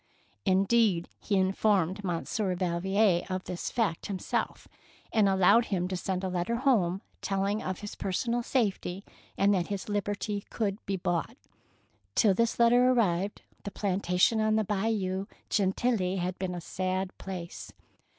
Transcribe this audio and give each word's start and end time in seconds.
Indeed, 0.47 1.09
he 1.19 1.35
informed 1.37 2.03
Monsieur 2.03 2.55
Val 2.55 2.79
vier 2.79 3.21
of 3.29 3.43
this 3.43 3.69
fact 3.69 4.07
himself, 4.07 4.67
and 5.13 5.29
allowed 5.29 5.65
him 5.65 5.87
to 5.89 5.95
send 5.95 6.23
a 6.23 6.27
letter 6.27 6.55
home 6.55 7.03
telling 7.21 7.61
of 7.61 7.81
his 7.81 7.93
personal 7.93 8.41
safety, 8.41 9.03
and 9.37 9.53
that 9.53 9.67
his 9.67 9.89
liberty 9.89 10.43
could 10.49 10.83
be 10.87 10.95
bought. 10.97 11.37
Till 12.15 12.33
this 12.33 12.57
letter 12.57 12.87
ar 12.87 12.95
rived 12.95 13.43
the 13.61 13.69
plantation 13.69 14.41
on 14.41 14.55
the 14.55 14.63
Bayou 14.63 15.27
Gentilly 15.51 16.15
had 16.15 16.39
been 16.39 16.55
a 16.55 16.61
sad 16.61 17.15
place. 17.19 17.71